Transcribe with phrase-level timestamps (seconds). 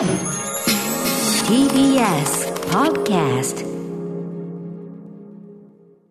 [0.00, 0.08] TBS
[2.70, 3.66] Podcast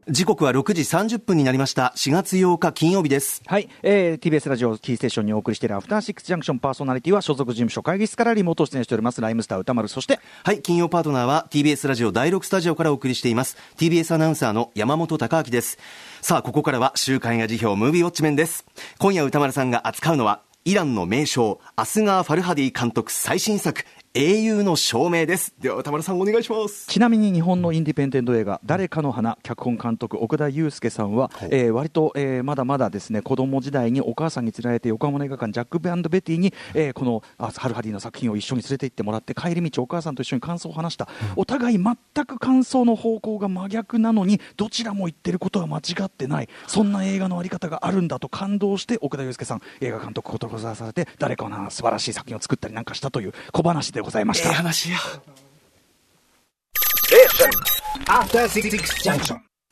[0.08, 1.94] 時刻は6時30分になりました。
[1.96, 3.42] 4月8日金曜日です。
[3.48, 9.22] はい、えー、TBS ラジオキーステーションにお送りしているアフターシックスジャンクションパーソナリティは所属事務所会議室からリモート出演しております。
[9.22, 13.58] ライムスター歌丸そしてはい金曜パートナーは TBS ラジオ第6スタジオからお送りしています。
[13.78, 15.80] TBS アナウンサーの山本貴明です。
[16.22, 18.68] さあここからは週刊映画辞表ムービーウォッチメンです。
[19.00, 23.84] 今夜歌丸さんが扱うのはイランの名将アスガー・ファルハディ監督最新作
[24.16, 25.54] 英雄の証明です。
[25.60, 26.88] では歌丸さんお願いします。
[26.88, 46.50] ちなみに日本のインディペンデント映画「誰かの花」脚本監督奥田祐介さんは、えー、割と、えー、まだまだですね子供時代にお母さんに連れられて横浜の映画館ジャック・ベベティに、えー、このあハルハディの作品を一緒に連れて行ってもらって帰り道お母さんと一緒に感想を話した、うん、お互い全く感想の方向が真逆なのにどちらも言ってることは間違ってない。
[46.66, 54.50] そんな映画のあり方があるんだと感動して奥田祐介さん映画監督を志されて誰かの花素晴らしい作品を作ったりなんかしたという小話でございました。
[54.50, 54.98] えーしよ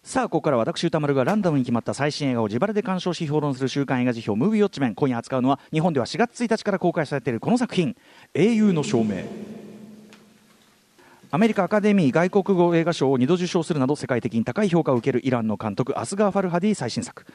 [0.04, 7.96] さあここから私歌丸がランダムに決まった最新映画を自腹で鑑賞し評論する週刊映画辞表ムービーウォッチメン今夜扱うのは日本では4月1日から公開されているこの作品
[8.34, 9.26] 「英雄の証明」
[11.30, 17.26] アメリカアカデミー外国語映画賞を2度受賞するなど世界的に高い評価を受けるイランの監督アスガー・ファルハディ最新作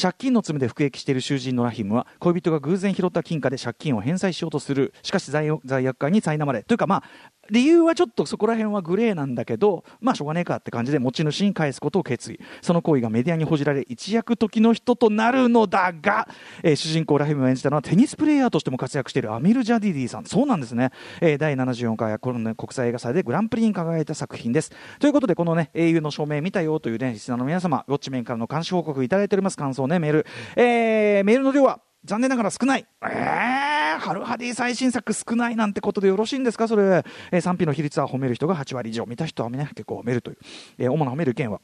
[0.00, 7.02] 借金の罪で服役している囚人のラヒムは恋人が偶然拾った金貨で借金を返済しようとするしかし罪悪感に苛まれというかまあ
[7.50, 12.40] 理由はちょっとそこら辺はグレーなんだけど、まあしょうがねえかって感じで持ち主に返すことを決意。
[12.62, 16.28] その行為がメディアに報じられ、一躍時の人となるのだが、
[16.62, 20.24] えー、主人公ラヒムを演じたのはテニスプレーヤーとしても活躍しているアミル・ジャディディさん。
[20.26, 20.90] そうなんですね。
[21.20, 24.70] えー、第74回この、ね、国際映画祭でグランプリに輝いた作品です。
[25.00, 29.56] ということで、このね、英雄の証明見たよというね、リスナーの皆様、ウォッチメンからの監視報告いただいております。
[29.56, 30.26] 感想ね、メール。
[30.56, 32.86] えー、メールの量は残念ながら少ない。
[33.02, 36.68] えー、ハルハディ最新作少ないなんてことでよろしいんですか？
[36.68, 37.04] それ。
[37.30, 40.38] えー、賛否の比率は褒める人が8割以上、見た人はね、結構褒めるという。
[40.78, 41.60] えー、主な褒める意見は、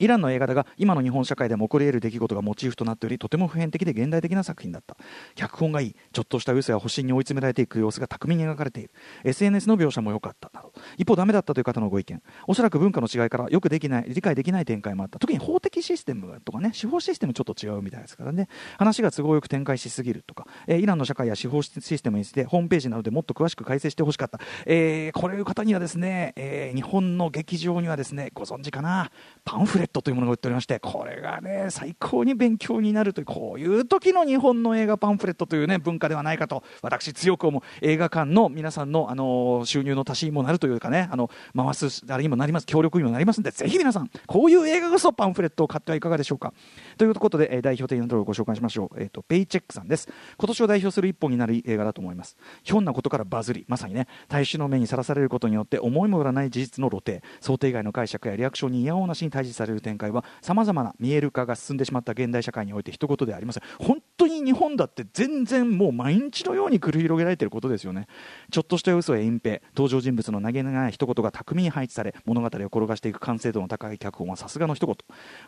[0.00, 4.96] イランの映画だが今の日本社会でも起こり得る出来事がモチーフとなっておりとても普遍的で現代的な作品だった
[5.34, 8.92] 脚本がいいちょっとした嘘や保身に追い詰められていく様子が巧みに描かれている
[9.24, 12.22] SNS の描写も良かったなど一方ダメだったという方のご意見。
[12.46, 15.18] おそらく文化の違いからよくできない理解できない展開もあった。
[15.18, 18.48] 特に法的システムとかね司法システムちょっと違うみたいですからね。
[18.78, 29.10] 話が都合よく展開しすぎるとか、えー、イランの社会や司法システムについてホームページなどでもっと詳しく解説してほしかった、えー、これいう方にはですね、えー、日本の劇場にはですねご存知かな？
[29.44, 46.52] パンフレットというものが売っておりましてこれがね最高に勉強になるというこういう時の日本の映画パンフレットというね文化ではないかと私強く思う映画館の皆さんのあの収入の足しにもなるというかねあの回すあれにもなります協力にもなりますのでぜひ皆さんこういう映画こそパンフレットを買ってはいかがでしょうか。
[46.96, 50.08] ということで、え代表的なところをご紹介しましょう、えーと、ペイチェックさんです。
[50.36, 52.36] 今年を代表する一本になる映画だと思います。
[52.62, 57.22] ひょんなことからバズりまさにね大衆の目にさらされることによって思いもよらない事実の露呈。
[57.40, 68.06] 想定外の解釈やリアクションに嫌おなしに対峙される展開はさまざまな見える化が進んでしまった現代社会において一言でありません本当に日本だって全然もう毎日のように繰り広げられていることですよね。
[68.50, 74.96] ちょっとした嘘や隠蔽登場人物の投げない一言が巧みに配置され物語を転がしていく完成度の高い脚本はさすがの一言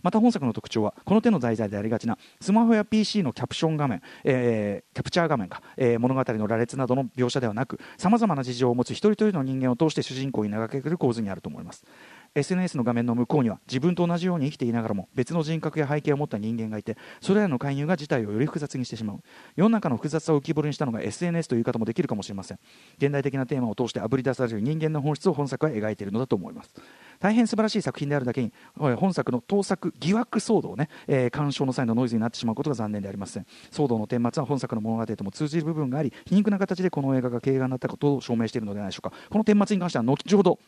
[0.02, 11.84] また本作の特徴はこの手の題材でありがちなスマホや PC のキャプション画面、えー、キャプチャー画面か、えー、物語の羅列などの描写ではなくさまざまな事情を持つ一人一人の人間を通して主人公に投げかける構図にあると思います
[12.36, 19.20] SNS の画面の向こうには自分と同じように生きていながらも別の人格や背景を持った人間がいてそれらの介入が事態をより複雑にしてしまう。
[19.56, 22.58] 世の中の複雑さを浮き彫りにしたのが SNS という言い方もできるかもしれません。
[22.98, 26.72] 現代的なテーマを通してあぶり出される人間の本質を本作は描いているのだと思います。
[27.18, 33.46] 大変素晴らしい作品であるだけに本作の盗作疑惑騒動ね、えー、鑑賞の際のノイズになってしまうことが残念でありません。
[33.72, 39.16] 騒動の顛末は本作の物語とも通じる部分があり皮肉な形でこの映画が経営がなったことを証明しているのではないでしょうか。
[39.30, 40.60] この顛末に関しては後ほど、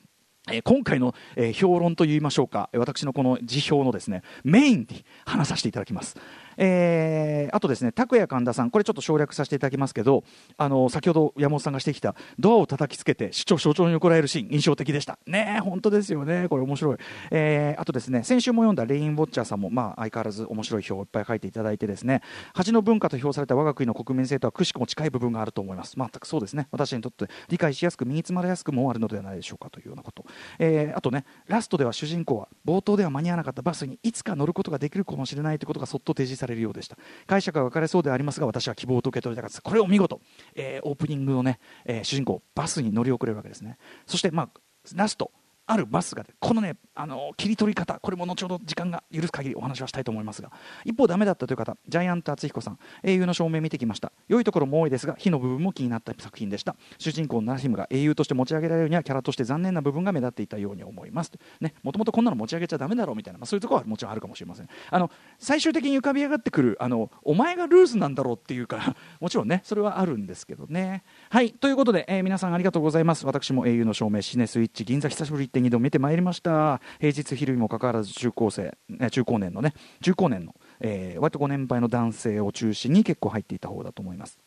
[0.65, 6.17] 今回の、え、評論といいましょうか私のこの辞表のですねメインに話させていただきます。
[6.57, 10.25] えー、あとですね拓也神田さんこれちょっと省略させていただきますけど
[10.57, 15.19] あの先ほど山本さんがしてきたドアを叩きつけて主張象徴に怒られるシーン印象的でした。
[15.27, 16.49] ね本当ですよね。
[16.49, 16.97] これ面白い、
[17.31, 22.23] えー、あとですね先週も読んだレインウォッチャーさんもまあ相変わらず面白い表をいっぱい書いていただいてですね。
[22.55, 25.95] 恥の文化と評された我が国の国民性とはくしくも近い部分があると思います。
[25.97, 26.69] 全くそうですね。
[26.71, 30.25] 私にとって理解しやすく身につまれやすくもあるのではないでしょうかというようなこと、
[30.59, 36.97] えー、あとねラストでは主人公は冒頭では間に合わなかったバスにいつか乗ることができるかもしれないということがそっと提示されるようでした。
[37.27, 40.21] 解釈が分かれそうでありますが私は希望と受け取りたかこれを見事、
[40.55, 43.79] えー、オープニングのね、えー、主人公バスに乗り遅れるわけですね。
[44.07, 44.49] そしてまあ
[44.95, 45.31] ラスト
[45.67, 50.51] あるバスがこのねあの切り取り方これも後ほど時間が許す限りお話はしたいと思いますが
[50.85, 54.13] 一方ダメだったという方ジャイアント厚彦さん英雄の証明見てきました。
[54.29, 56.77] 良いところも多いですが火の部分も気になった作品でした。
[56.99, 61.33] 主人公のナヒムが英雄として持ち上げられるにはキャラとして残念な部分が目立っていたように思います。
[61.61, 64.69] ねもともとこんなの持ち上げちゃダメだろうみたいな、まあ、そういうところはもちろんあるかもしれません。
[64.91, 71.05] あの最終的に浮かび上がってくるあのお前がルーズなんだろうっていうかもちろんねそれはあるんですけどね。
[71.33, 73.25] はいということで、えー皆さんありがとうございます。
[73.25, 76.83] 私も au の証明シネスイッチ銀座久しぶり1.2度見てまいりました。
[77.01, 84.39] 平日昼にもかかわらず中高生え中高年のね中高年の、えー割とご年配の男性を中心に結構入っていた方だと思います。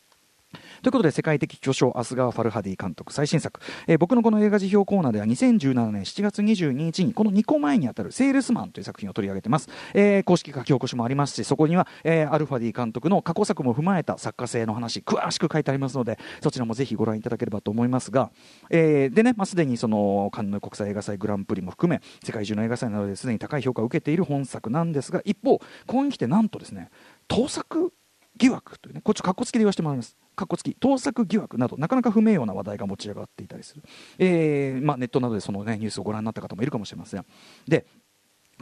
[0.81, 18.31] ということで世界的巨匠アスガー・ファルハディ監督最新作、えー僕のこの映画辞表コーナーでは2017年7月22日にこの2個前にあたる「セールスマン」という作品を取り上げてます、えー公式書き起こしもありますしそこには、えーアルファディ監督の過去作も踏まえた作家性の話詳しく書いてありますのでそちらもぜひご覧いただければと思いますが、
[18.69, 26.89] えーでね、まあ、すでにそのカンヌ国際映画祭グランプリも含め世界中の映画祭などですでに高い評価を受けている本作なんですが一方ここに来てなんとですね
[27.27, 27.93] 盗作
[28.37, 30.17] 疑惑というねこっちかっこつきで言わせてもらいます。
[30.35, 33.83] かっこつき盗作疑惑などなかなか不名誉な話題が持ち上がっていたりする、
[34.19, 37.25] えーまあ、ネットなどでその、ね、ニュースをご覧になった方もいるかもしれません。
[37.67, 37.85] で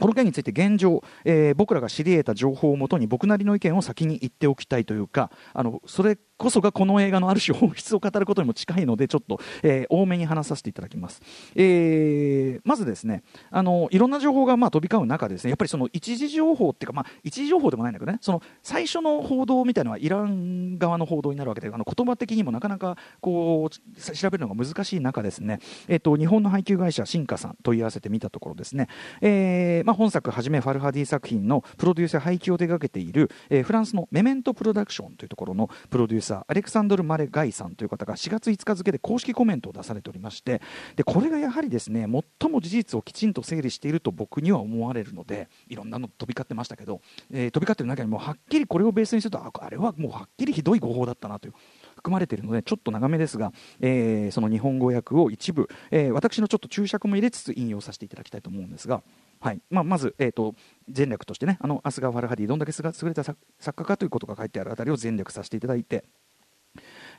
[0.00, 11.22] この件について現状、えー僕らが知り得た情報をもとに僕なりの意見を先に言っておきたいというかあのそれこそがこの映画のある種本質を語ることにも近いのでちょっと、えー多めに話させていただきます、
[11.54, 28.88] えーまずですねあのいろんな情報がまあ飛び交う中でですねやっぱりその一時情報っていうか、まあ、一時情報でもないんだけどねその最初の報道みたいなのはイラン側の報道になるわけであの言葉的にもなかなかこう調べるのが難しい中ですね、えっと日本の配給会社新華さん問い合わせてみたところですね、
[29.20, 40.60] えーまあ、本作はじめファルハディ作品のプロデューサー配給を手掛けている、えーフランスのメメントプロダクションというところのプロデューサーさアレクサンドル・マレ・ガイさんという方が4月5日付で公式コメントを出されておりまして
[40.96, 42.08] でこれがやはりですね
[42.40, 47.00] 最も事実をきちんと整理していると僕には思われるのでいろんなの飛び交ってましたけど、
[47.30, 51.54] えー飛び交ってる中にもはっきりこれをベースにするとああれはもうはっきりひどい誤報だったなという
[51.94, 59.02] 含まれているのでちょっと長めですが、えーその日本語訳を一部、えー私のちょっと注釈も入れつつ引用させていただきたいと思うんですが。
[59.44, 59.60] はい。
[59.68, 60.54] まあ、まず、えー、と
[60.96, 66.06] 前略としてねあのアスガー・ファルハディどんだけ優れた作作家かということが書いてあるあたりを前略させていただいて、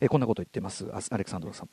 [0.01, 0.87] えーこんなこと言ってます。
[1.11, 1.69] アレクサンドロさん、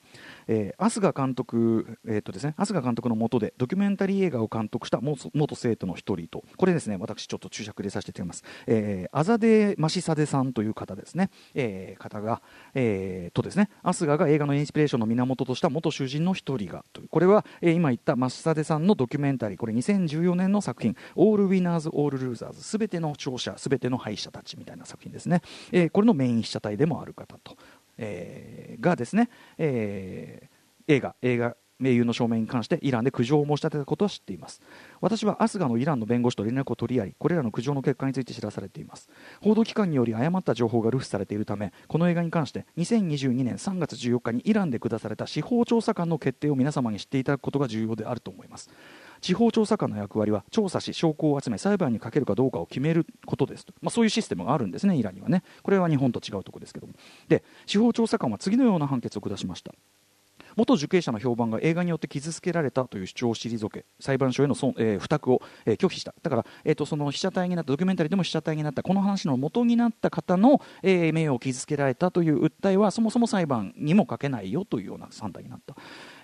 [0.49, 12.43] えー、アスガ監督、えーとですね、アスガ監督の下でドキュメンタリー映画を監督した元生徒の一人とこれですね私ちょっと注釈入れさせていただきます、えー、アザデ・マシサデさんという方ですね、えー方が、
[12.75, 19.59] えーとですねアスガが映画のインスピレーションの源とした元囚人の一人がというこれは、えー今言ったマシサデさんのドキュメンタリー。
[19.59, 25.43] これ2014年の作品「オール・ウィナーズ・オール・ルーザーズ」すべての勝者すべての敗者たちみたいな作品ですね、
[25.73, 27.57] えーこれのメイン被写体でもある方と、
[27.99, 29.29] えーがですね、
[29.59, 30.53] えー
[30.89, 34.63] 映画映画名誉の証明に関してイランで苦情を申し立てたことは知っています。
[35.01, 39.09] 私はアスガのイランの弁護士と連絡を取り合いこれらの苦情の結果について知らされています。
[39.41, 48.71] 報道機関により誤った情報が流布されているためこの映画に関して2022年3月14日にイランで下された司法調査官の決定を皆様に知っていただくことが重要であると思います。
[49.23, 55.43] 地方調査官の役割は調査し証拠を集め裁判にかけるかどうかを決めることですと、まあ、そういうシステムがあるんですねイランにはね。
[55.63, 56.93] これは日本と違うところですけども。
[57.29, 59.73] で司法調査官は次のような判決を下しました。
[60.57, 66.15] 元受刑者の評判が映画によって傷つけられたという主張を退け裁判所へのそ、えー付託を、えー拒否した。
[66.23, 75.75] だから、えー、とその被写体になったドキュメンタリーでも被写体になったこの話の元になった方の、えー名誉を傷つけられたという訴えはそもそも裁判にもかけないよというような判断になった。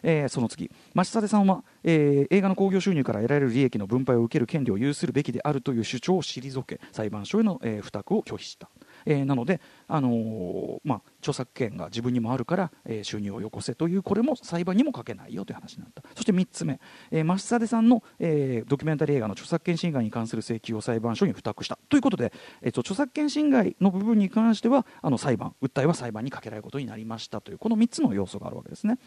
[0.02, 8.68] えーその次、増舘さんは、えー映画の興行収入から得られる利益の分配を受ける権利を有するべきであるという主張を退け裁判所への、えー付託を拒否した、
[9.06, 16.02] えーなので、あのまあ、著作権が自分にもあるから、えー収入をよこせというこれも裁判にもかけないよという話になった。
[16.14, 21.78] そして3つ目、えー、増舘さんの、えードキュメンタリー映画の著作権侵害に関する請求を裁判所に付託した。
[21.88, 28.98] ということで、えーと著作権侵害の部分に関してはあの裁判訴えは裁判にかけられることになりましたというこの3つの要素があるわけですね。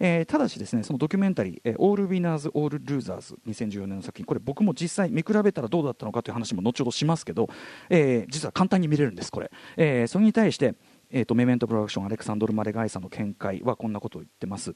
[0.00, 7.48] えーただしですねそのドキュメンタリー「えーオール・ウィナーズ・オール・ルーザーズ」2014年の作品これ僕も実際見比べたらどうだったのかという話も後ほどしますけど、
[7.90, 10.74] えー実は簡単に見れるんですこれ、えーそれに対して、
[11.10, 14.74] えーとメメントプロダクションアレクサンドル・マレガイさんの見解はこんなことを言ってます。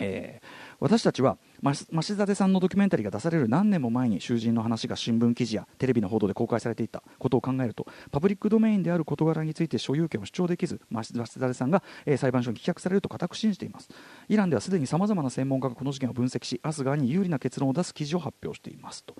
[0.00, 13.88] えー私たちはマシ増舘さんのドキュメンタリーが出される何年も前に囚人の話が新聞記事やテレビの報道で公開されていたことを考えるとパブリックドメインである事柄について所有権を主張できず増舘さんが、え裁判所に棄却されると固く信じています。
[14.28, 19.14] イランではすでにさまざまな専門家がこの事件を分析しアスガーに有利な結論を出す記事を発表していますと。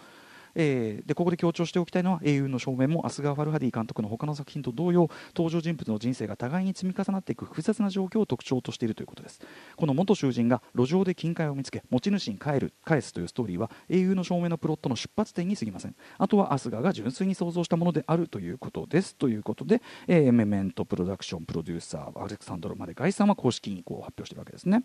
[0.55, 9.41] えーでここで強調しておきたいのは英雄の証明もアスガー・ファルハディ監督の他の作品と同様登場人物の人生が互いに積み重なっていく複雑な状況を特徴としているということです。
[9.77, 15.95] この元囚人が路上で金塊を見つけ持ち主に帰る返すというストーリーは英雄の証明のプロットの出発点に過ぎません。
[16.19, 19.15] あとはアスガーが純粋に想像したものであるということです。
[19.17, 24.85] ということで、えーメメントプロダクションプロデューサーアレクサンドロ・マデガイさんは公式にこう発表しているわけですね。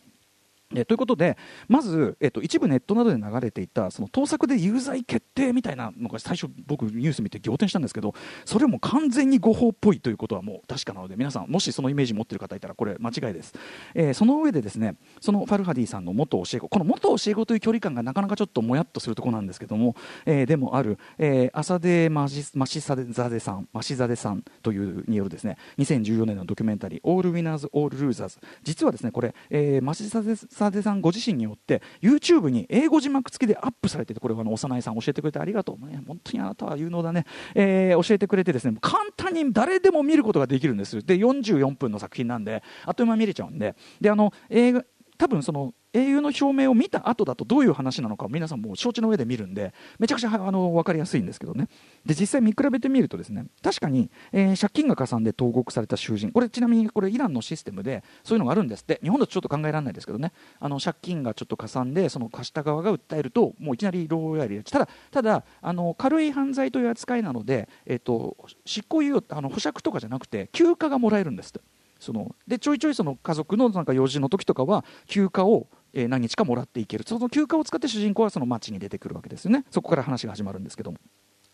[0.81, 8.13] えということで、まず、えっと、一部ネットなどで流れていたその盗作で有罪決定みたいなのが最初、僕、ニュース見て仰天したんですけど、
[8.43, 13.53] それも完全に誤報っぽいということはもう確かなので、皆さん、もしそのイメージ持ってる方いたら、これ、間違いです。
[13.93, 41.03] えーその上で、ですねそのファルハディさんの元教え子、この元教え子という距離感がなかなかちょっともやっとするところなんですけども、えーでもある、えー、アサデマジマシザデさん、マシザデさんというによるですね2014年のドキュメンタリー、オール・ウィナーズ・オール・ルーザーズ、実はですねこれ、えーマシザデサデさんご自身によって YouTube に英語字幕付きでアップされててこれはあの幼いさん教えてくれてありがとう、ね、本当にあなたは有能だね、えー教えてくれてですね簡単に誰でも見ることができるんです。
[41.03, 43.75] で44分の作品なんであっという間に見れちゃうんで。
[44.01, 44.83] であの映画
[45.17, 51.69] 多分その英雄の表明を見た後だとどういう話なのかを皆さんもう承知の上で見るんでめちゃくちゃあの分かりやすいんですけどね。
[52.05, 58.99] で実際見比べてみるとですね確かに、えー借金がかさんで投獄された囚人これちなみにこれイランのシステムでそういうのがあるんですって。
[59.03, 60.31] 日本だとちょっと考えられないですけどね。
[60.59, 71.61] あの借金がちょっとかさんでその貸した側が訴えるともういきなり牢屋入れただただあの軽い犯罪という扱いなので、えっと執行猶予あの保釈とかじゃなくて休暇がもらえるんですって。
[72.05, 77.03] そのでちょいちょいその家族のなんか用事の時とかは休暇を、え何日かもらっていける。
[77.07, 79.65] その休暇を使って主人公はその街に出てくるわけですよね。
[79.71, 80.97] そこから話が始まるんですけども。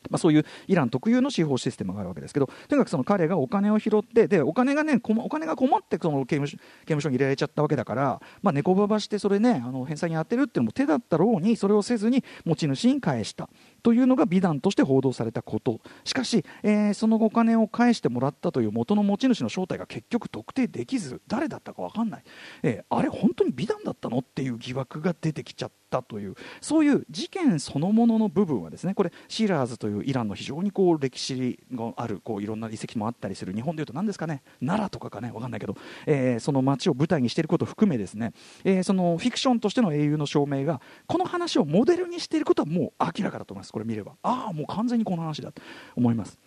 [0.10, 13.48] まあ、そういうイラン特有の司法システムがあるわけですけどとにかくその彼がお金を拾ってでお金がねお金が困ってその刑務所刑務所に入れられちゃったわけだから、まあ、猫ばばしてそれねあの返済に当てるっていうのも手だったろうにそれをせずに持ち主に返した。
[13.84, 15.80] というのが美談として報道されたこと。
[16.04, 22.24] しかし、えーそのお金を返してもらったという元の持ち主の正体が結局特定できず誰だったか分かんない、
[22.64, 38.34] えーあれ本当に美談だったのっていう疑惑が出てきちゃったというそういう事件そのものの部分はですねこれシーラーズというイランの非常にこう歴史があるこういろんな遺跡もあったりする日本でいうと何ですかね奈良とかかね分かんないけど、えーその街を舞台にしていることを含めですね、
[38.64, 43.71] えそのフィクションとしての英雄の証明がこの話をモデルにしていることはもう明らかだと思います。
[43.72, 44.14] これ見れば。
[44.22, 45.62] ああもう完全にこの話だと
[45.96, 46.38] 思います。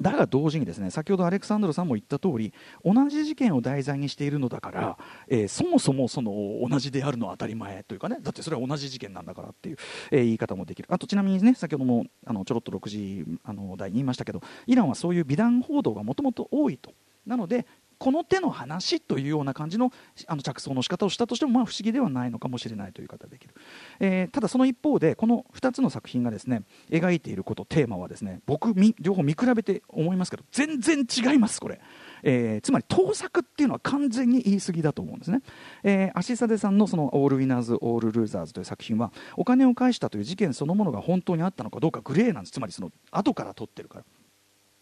[0.00, 2.52] だが同時にですね先ほどアレクサンドロさんも言った通り
[2.84, 4.98] 同じ事件を題材にしているのだから、
[5.28, 6.32] えーそもそもその
[6.68, 9.76] 同じであるのは当たり前というかねだってそれは同じ事件なんだからっていう、
[10.10, 10.88] えー言い方もできる。
[10.90, 16.92] あとちなみにね先ほどもあのちょろっと6時あの台に言いましたけどイランはそういう美談報道がもともと多いと。
[17.26, 17.66] なので
[17.98, 19.92] この手の話というような感じの
[20.26, 23.54] あの着想の仕方をしたとしてもまあ不思議ではないのかもしれないという方ができる、
[24.00, 31.80] えーただその一方でこの2つの作品がですね描いていることテーマはですね僕両方見比べて思いますけど全然違いますこれ、
[32.22, 35.42] えーつまり盗作っていうのは完全に言い過ぎだと思うんですね、
[35.82, 42.52] えー、アシサデさんのその「オール・ウィナーズ・オール・ルーザーズ」という作品はお金を返したという事件そのものが本当にあったのかどうかグレーなんです。
[42.52, 44.04] つまりその後から取ってるから。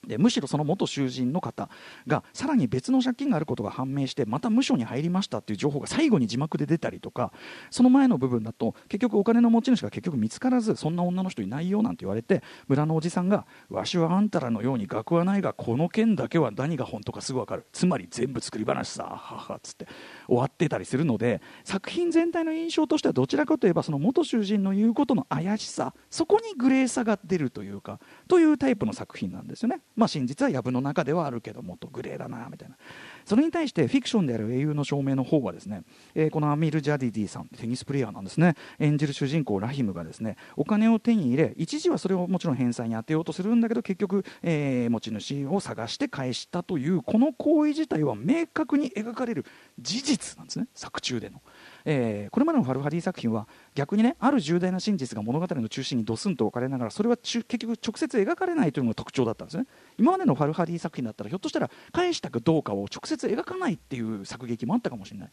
[0.06, 1.68] でむしろその元囚人の方
[2.06, 7.32] がさらに別の借金があることが判明してまた無所に入りましたっていう情報が最後に字幕で出たりとか
[7.70, 19.86] その前の部分だと結局お金の持ち主が結局見つからずそんな女の人いないよなんて言われて村のおじさんがわしはあんたらのように学はないがこの件だけは何が本当かすぐ分かるつまり全部作り話さははっつって
[20.26, 29.80] 終わってたりするので作品全体の印象としてはどちらかといえばその元囚人の言うことの怪しさそこにグレーさが出るというかというタイプの作品なんですよね。
[29.96, 32.76] まあ真実は藪の中ではあるけどもっとグレーだなみたいな。
[33.24, 35.82] それに対してフィクションである英雄の証明の方はですね、
[36.14, 38.54] えーこのアミル・ジャディディさんテニスプレーヤーなんですね。
[38.78, 49.44] 演じる主人公ラヒムがですねお金を手に入れ一時はそれをもちろん返済に充てようとするんだけど結局、えー持ち主を探して返したというこの行為自体は明確に描かれる
[49.80, 50.66] 事実なんですね。
[50.74, 51.42] 作中での。
[51.84, 59.66] えーこれまでのファルハディ作品は逆にねある重大な真実が物語の中心にドスンと置かれながらそれは結局直接描かれないというのが特徴だったんですね。
[59.98, 65.30] 今までのファルハディ作品だったらひょっとしたら返したかどうかを直接描かないっていう作劇もあったかもしれない。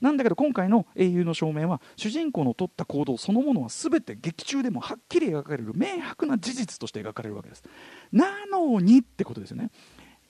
[0.00, 7.64] なんだけど今回の英雄の証明は主人公の取った行動そのものは全て劇中でもはっきり描かれる明白な事実として描かれるわけです。
[8.12, 9.70] なのにってことですよね。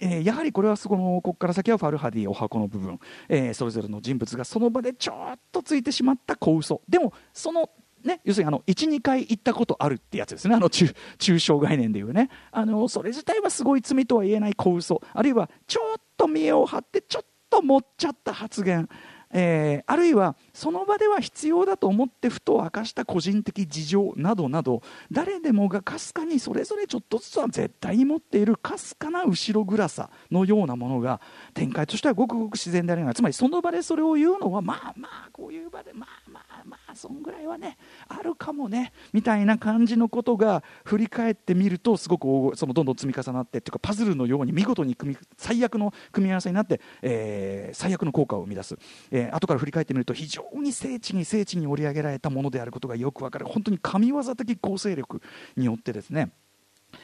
[0.04, 6.82] えーやはりこれはそこのここから先はファルハディお箱の部分、えーそれぞれの人物がその場でちょっとついてしまった小嘘。
[6.88, 7.70] でもその
[8.04, 10.54] ね、要するに12回行ったことあるってやつですね。
[10.54, 12.28] あの中抽象概念でいうね。
[12.52, 15.00] あのそれ自体はすごい罪とは言えない小嘘。
[15.14, 18.90] あるいはちょっと見栄を張ってちょっと持っちゃった発言。
[19.36, 31.20] えーあるいはその場では必要だと思ってふと明かした個人的事情などなど誰でもがかすかにそれぞれちょっとずつは絶対に持っているかすかな後ろ暗さのようなものが
[31.52, 37.76] 展開としてはごくごく自然でありながらつまりその場でそれを言うのはまあまあこういう場でまあまあまあそんぐらいはね
[38.08, 48.76] あるかもねみたいな感じのことが振り返ってみるとすごくそのどんどん積み重なってっていうかパズルのように見事に組み最悪の組み合わせになって、えー最悪の効果を生み出す、
[49.10, 53.46] えー後から振り返ってみると非常に精緻に精緻に織り上げられたものであることがよくわかる。
[53.46, 55.20] 本当に神業的構成力
[55.56, 56.30] によってですね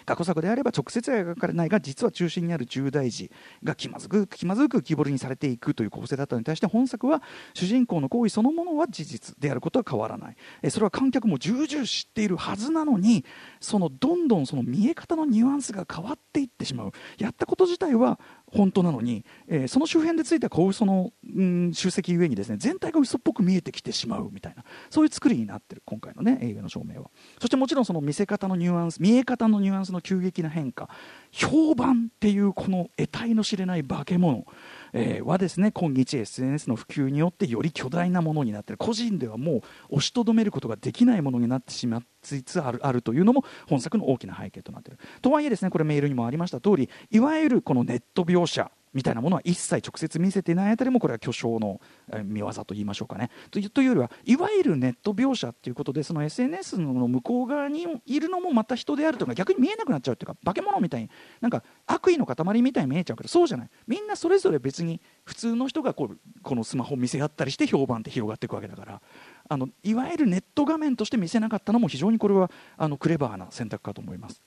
[0.04, 3.30] 過去作であれば直接は描かれないが実は中心にある重大事
[3.62, 7.22] が気まずく気まずく浮き彫りにされていくという構成だったのに対して本作は
[7.54, 10.36] 主人公の行為そのものは事実であることは変わらない。
[10.62, 13.24] えそれは観客も重々知っているはずなのに
[13.60, 16.92] そのどんどんその見え方のニュアンスが変わっていってしまう。
[17.18, 18.18] やったこと自体は
[18.52, 27.10] 本当なのに、えーその周辺でついた小嘘の、うん、集積ゆえにですね全体が嘘っぽく見えてきてしまうみたいなそういう作りになってる今回のね映画の照明は。
[27.40, 30.88] そしてもちろんその見せ方のニュアンス見え方のニュアンスの急激な変化
[31.30, 34.44] 評判っていうこの得体の知れない化け物、
[34.92, 38.78] えーはですね今日 SNS の普及によってより巨大なものになっている。
[38.78, 39.56] 個人ではも
[39.90, 44.98] う押しとどめることができないものになってしまいつつあるあるというのも本作の大きな背景となっている。
[45.22, 51.80] とはいえですねこれメールにもありました通りいわゆるこのネット描写みたいなものは一切直接見せていないあたりもこれは巨匠の
[52.24, 69.02] 見業と言いましょうかねというというよりはいわゆるネット描写っていうことでその SNS の向こう側にいるのもまた人であるというのが逆に見えなくなっちゃうっていうか化け物みたいになんか悪意の塊みたいに見えちゃうけどそうじゃないみんなそれぞれ別に普通の人がこうこのスマホを見せ合ったりして評判って広がっていくわけだから
[69.48, 74.42] あのいわゆるネット画面として見せなかったのも非常にこれはあのクレバーな選択かと思います。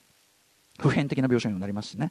[0.78, 2.10] 普遍的な描写にもなりますしね。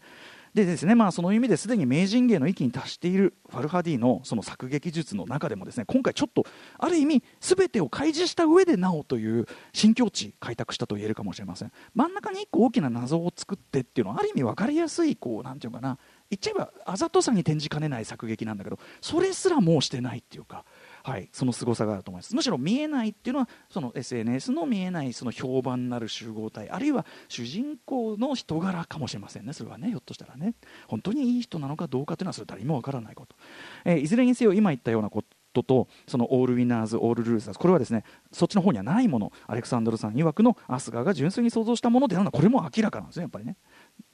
[0.54, 6.46] でですね、まあ、その意味ですでに名人芸の域に達しているファルハディのその作劇術の中でもですね今回ちょっと
[6.78, 11.72] ある意味全てを開示した上でなおという新境地開拓したと言えるかもしれません。
[11.96, 15.98] 真ん中に一個大きな謎を作ってっていうのはある意味分かりやすいこうなんていうかな。
[16.30, 20.66] 言っちゃえばあざとさに転じかねない作劇なんだけどそれすらもうしてないっていうか
[21.06, 22.34] はい、その凄さがあると思います。
[22.34, 29.52] むしろ見えないっていうのはその SNS の見えないその評判なる集合体あるいは主人公の人柄かもしれませんね。
[29.52, 30.54] それはねひょっとしたらね。
[30.88, 33.36] 本当にいい人なのかどうかというのはそれ誰にもわからないこと、
[33.84, 39.34] えーいずれにせよ今言ったようなこととそのオールウィナーズオールルーザーズこれはですねそっちの方にはないもの。
[39.46, 42.28] アレクサンドルさん曰くのアスガーが純粋に想像したものであるの。
[42.28, 43.58] はこれも明らかなんですねやっぱりね。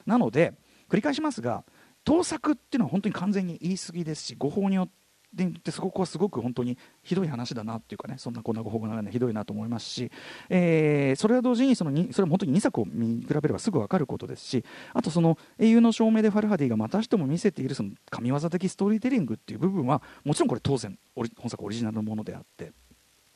[0.07, 0.53] なので
[0.89, 1.63] 繰り返しますが
[2.03, 4.89] 盗作っていうのは本当に完全に言い過ぎですし誤報によっ
[5.35, 10.11] てでそこはすごく本当にひどい話だなっていうかねそんなこんなご報告ならねひどいなと思いますし、
[10.49, 14.63] えーそれは同時にそのにそれは本当に2作を見比べればすぐ分かることですし
[14.93, 22.71] あとその英雄の証明でファルハディがまたしても見せているその神業的ストーリーテリングっていう部分はもちろんこれ当然オリ本作オリジナルのものであって。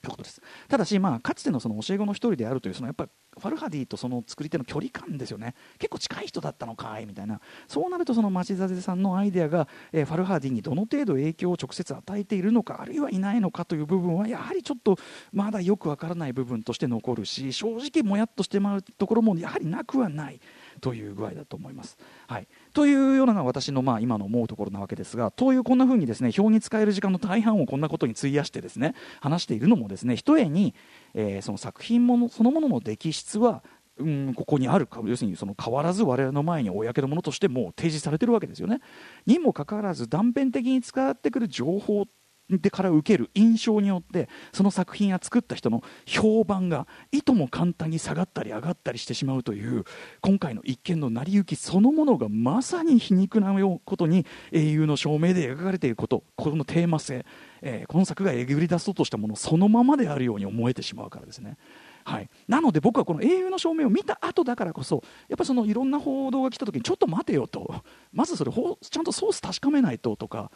[0.03, 0.41] ということです。
[0.67, 3.07] ただし、まあ、かつてのその教え子の一人であるというそのやっぱ
[3.39, 5.55] ファルハディとその作り手の距離感ですよね。
[5.79, 7.39] 結構近い人だったのかいみたいな。
[7.69, 14.97] そうなるとその町座さんのアイデアが、えーファルハディにどの程度影響を直接与えているのかあるいはいないのかという部分はやはりちょっと
[15.31, 20.41] まだよくわからない部分として残るし正直もやっとしてまうところもやはりなくはない
[20.81, 21.97] という具合だと思います。
[22.27, 30.73] はい、というようなのが私のまあ今の思うところなわけですがというこんな風にですね表に使える時間の大半をこんなことに費やしてですね話しているのもですねひとえに、
[31.13, 33.63] えーその作品ものそのものの歴質は
[33.97, 38.79] うん、ここにあるか要するにその変わらず我々の前に公のものとしてもう提示されてるわけですよね。
[39.27, 42.07] にもかかわらず断片的に使ってくる情報
[42.49, 49.86] でから受ける印象によってその作品や作った人の評判がいとも簡単に下がったり上がったりしてしまうという
[50.21, 53.53] 今回の一件の成り行きそのものがまさに皮肉な
[53.86, 57.25] ことに英雄の証明で描かれていることこのテーマ性、
[57.62, 61.58] えーこの作がえぐり出そうとしたものそのままであるように思えてしまうからですね。
[62.06, 67.75] はい、なので僕はこの英雄の証明を見た後だからこそやっぱりそのいろんな報道が来た時にちょっと待てよと
[68.12, 70.51] まずそれちゃんとソース確かめないととか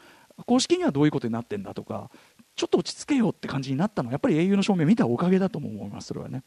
[0.45, 2.09] 公式にはどういうことになってんだとか
[2.55, 6.43] ちょっと落ち着けよって感じになったのはやっぱり英雄の証明を見たおかげだと思いますそれはね。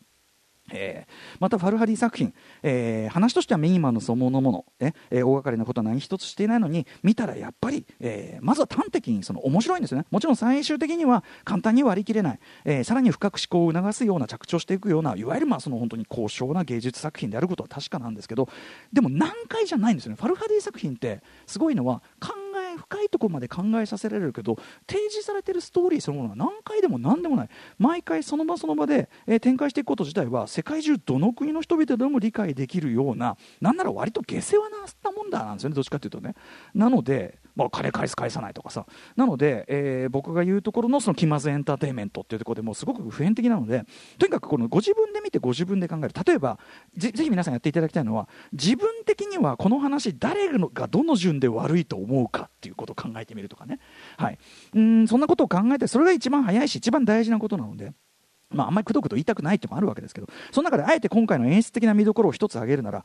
[0.73, 10.07] えーまたファルハディ作品、えー話としてはミニマムそのもの、ねえー大掛かりなことは何一つしていないのに見たらやっぱり、えまずは端的にその面白いんですよね。
[10.11, 18.49] もちろん最終的には簡単に割り切れない、えさらに深く思考を促すような着地をしていくようないわゆるまあその本当に高尚な芸術作品であることは確かなんですけど
[18.93, 20.17] でも難解じゃないんですよね。
[20.17, 22.31] ファルハディ作品ってすごいのは考
[22.75, 24.57] え深いところまで考えさせられるけど
[24.89, 27.49] 提示されてるストーリーそのものは何回でも何でもない。
[27.79, 36.35] 毎回その場その場で、えー展開していくこと自体は世界中どの国の人々でも理解できるようななんなら割と下世話なもんだなんですよねどっちかというとね。
[36.75, 38.87] なのでまあ、金返す返さないとかさ。
[39.17, 43.85] なので、えー僕が言うところのその気まずエンターテインメントっていうところでもうすごく普遍的なので
[44.19, 46.11] とにかくこのご自分で見てご自分で考える。
[46.27, 46.59] 例えば
[46.97, 52.70] ぜぜひ皆さんやっていただきたいのは自分的にはこの話誰がどの順で悪いと思うかっていう。
[52.71, 53.79] いうことを考えてみるとかね、
[54.17, 54.39] はい、
[54.75, 57.93] うんそんなことを考えてそれが一番早いし一番大事なことなので。
[58.53, 63.05] まあ、あんまりくどくど言いたくないってもあるわけですけどその中であえて今回の演出的な見どころを一つ挙げるなら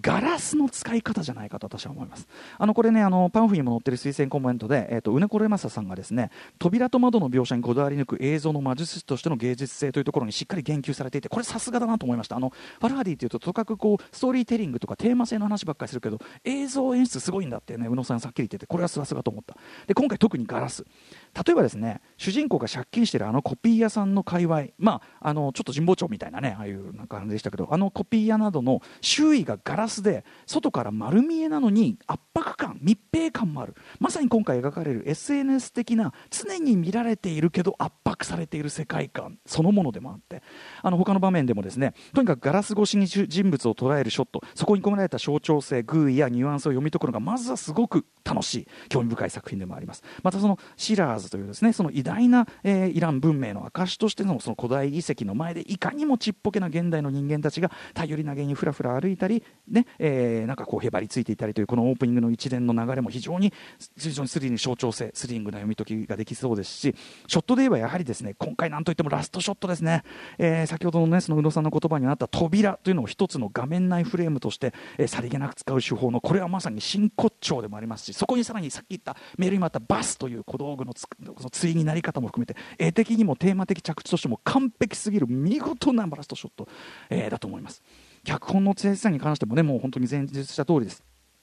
[0.00, 2.28] ガラスの使い方じゃないかと私は思います。
[2.58, 12.36] あのこれねあのパンフにも載ってる推薦コメントで、えー、とうねこれまささんがですね扉と窓の描写にこだわり抜く映像の魔術師としての芸術性というところにしっかり言及されていてこれさすがだなと思いました。
[12.36, 19.56] あのファルハディというととかくこうストーリーテリングとかテーマ性の話ばっかりするけど映像演出すごいんだってね宇野さんさっきり言っててこれはさすがと思った。
[19.86, 20.84] で今回特にガラス。
[20.84, 33.74] 例えばですね主人公が借金してるあのコピー屋さんの界隈まああのちょっと神保町みたいなねああいうな感じでしたけどあのコピー屋などの周囲がガラススで外から丸見えなのに圧迫感密閉感もある。
[34.00, 40.42] まさに今回描かれる SNS 的な常に見られているけど圧迫されている世界観そのものでもあって。
[40.82, 50.02] あの他の場面でもですねとにかくガラス越しに人物を捉えるショットそこに込められた象徴性偶意やニュアンスを読み解くのがまずはすごく楽しい興味深い作品でもあります。
[50.22, 63.52] またそのシラーズというですねその偉大な、えーイラン文明の証としてのその古代遺跡の前でいかにもちっぽけな現代の人間たちが頼り投げにふらふら歩いたり、ねえーなんかこうへばりついていたりというこのオープニングの一連の流れも非常に
[63.96, 66.94] 非常にスリリング象徴性スリングな読み解きができそうですし
[67.26, 70.02] ショットで言えばやはりですね今回なんといってもラストショットですね、
[70.38, 86.68] えー先ほどのねその宇野さんの言葉にあった扉というのを一つの画面内フレームとして、えーさりげなく使う手法のこれはまさに真骨頂でもありますしそこにさらにさっき言ったメールにもあったバスという小道具のつその対になり方も含めて絵的にもテーマ的着地としても完璧すぎる見事なラストショット、
[87.10, 87.82] えーだと思います。
[88.26, 91.02] 脚本の先生に関してもねもう本当に前述した通りです。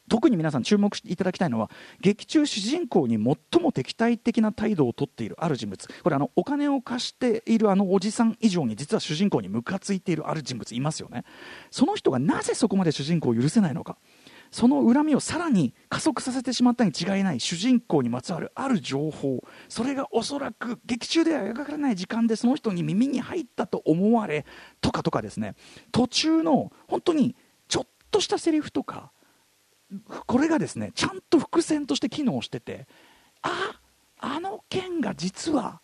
[0.09, 5.87] 特に皆さん注目していただきたいのは劇中主人公に最も敵対的な態度をとっているある人物。
[6.03, 11.23] これあのお金を貸しているあのおじさん以上に実は主人公にムカついているある人物いますよね。
[11.71, 13.97] その人がなぜそこまで主人公を許せないのか。
[14.53, 19.43] その恨みをさらに加速させてしまったに違いない主人公にまつわるある情報。
[19.67, 24.45] それがおそらく劇中では描かれない時間でその人に耳に入ったと思われ
[24.79, 25.55] とかとかですね。
[25.91, 27.35] 途中の本当に
[27.67, 29.11] ちょっとしたセリフとか
[30.27, 32.85] これがですねちゃんと伏線として機能してて
[33.41, 33.79] あ
[34.19, 35.81] あの件が実は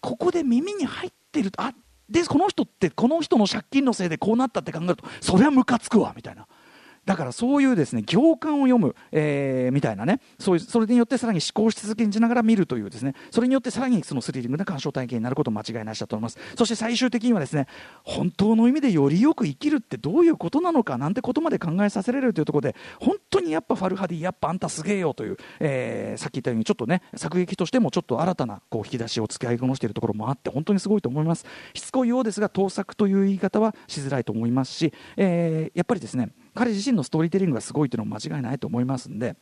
[0.00, 1.72] ここで耳に入ってるあ
[2.10, 6.46] でこの人ってこの人の借金のせいでこうなったって考えるとそれはムカつくわみたいな。
[7.06, 10.20] だからそういうですね行間を読む、えーみたいなね。
[10.38, 13.14] そういうそれによってさらに思考し続けながら見るというですね。
[13.30, 16.38] それによってさらにそのスリリングな鑑賞体験になること間違いなしだと思います。
[16.56, 17.66] そして最終的にはですね
[18.02, 31.44] 本当の意味でよりよく生きるってどういうことなのかなんてことまで考えさせられるというところで本当にやっぱファルハディやっぱあんたすげえよという、えーさっき言ったようにちょっとね作劇としてもちょっと新たなこう引き出しを使いこなしているところもあって本当にすごいと思います。
[31.74, 39.36] しつこいようですが盗作という言い方はしづらいと思いますし、えーやっぱりですね彼自身のストーリーテリングがすごいというのも間違いないと思いますんで。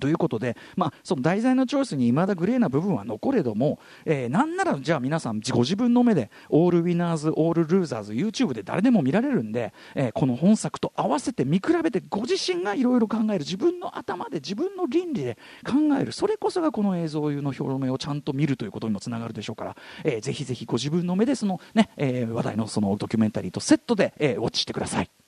[0.00, 25.21] ということで、まあ、その題材のチョイスにいまだグレーな部分は残れども、えーなんならじゃあ皆さんご自分の目でオールウィナーズオールルーザーズ YouTube で誰でも見られるんで、えーこの本作と合わせて見比べてご自身がいろいろ考える自分の頭で自分の倫理で考えるそれこそがこの映像の表明をちゃんと見るということにもつながるでしょうから、えーぜひぜひご自分の目でその、ねえー話題のそのドキュメンタリーとセットで、えーウォッチしてください。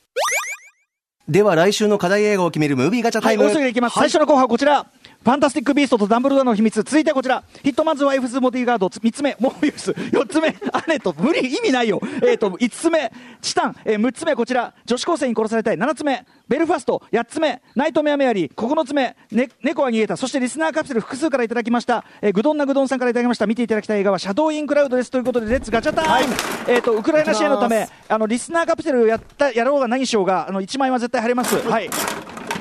[1.29, 3.95] では来週の課題映画を決めるムービーガチャタはい、イム、もうすぐいきます。
[3.95, 4.87] 最初の候補はこちら。
[5.25, 6.83] ファンタスティック・ビーストとダンブルドアの秘密。
[6.83, 7.45] 続いてはこちら。
[7.63, 8.89] ヒットマンズ・ワイフズ・ボディーガード。
[8.89, 9.93] 3つ目、モービウス。
[9.93, 11.99] 4つ目、アネと、無理、意味ないよ。
[12.23, 13.11] えっ、と、5つ目、
[13.41, 13.77] チタン。
[13.87, 14.75] えー、6つ目、こちら。
[14.85, 15.77] 女子高生に殺されたい。
[15.79, 17.03] 7つ目、ベルファスト。
[17.11, 18.55] 8つ目、ナイトメアメアリー。
[18.55, 20.19] 9つ目、ね、猫は逃げた。
[20.19, 22.05] そしてリスナーカプセル複数からいただきました。
[22.21, 23.47] えー、グドンナグドンさんからいただきました。
[23.47, 25.11] 見ていただきたい映画は、シャドウ・イン・クラウドです。
[25.11, 26.35] ということで、レッツガチャタイム。
[26.69, 31.57] えっ、と、ウクライナ支援のため、あの、リスナーカプセルをやった、やろうが何しようが、あの、1万円は絶対貼れます。
[31.57, 31.89] はい。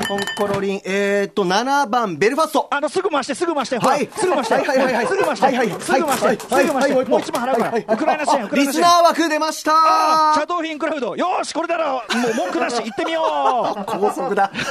[0.08, 2.68] コンコロリンえー、っと7番ベルファスト。
[2.72, 3.78] あのすぐ回してすぐ回して。
[3.78, 4.10] はい。
[4.16, 4.54] すぐ回して。
[4.54, 5.08] はいはいはいはい。
[5.08, 5.46] すぐ回して。
[5.46, 6.28] はいはいすぐ回して。
[6.28, 6.94] はいすぐ回して。
[6.96, 7.94] はいもう一番払うから。
[7.94, 9.72] ウクライナ支援ウクライナ支援リスナー枠出ました。
[10.36, 11.16] シャドウヒンクラウド。
[11.16, 12.76] よーしこれならもう文句なし。
[12.76, 13.86] 行ってみよう。
[13.86, 14.52] 高速だ。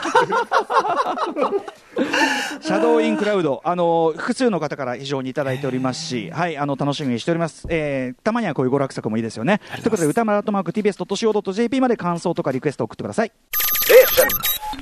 [2.60, 9.60] シャドウインクラウド、あの複数の方から非常にいただいておりますし、はい、あの楽しみにしております、えーたまにはこういう娯楽作もいいですよね。
[9.76, 13.32] ということで、歌丸アットマーク TBS.CO.JP まで感想とかリクエスト送ってください。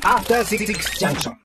[0.05, 1.37] After Six Junction.